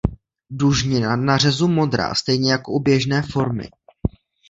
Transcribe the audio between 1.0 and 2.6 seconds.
na řezu modrá stejně